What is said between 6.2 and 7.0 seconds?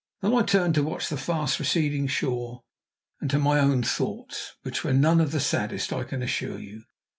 assure you.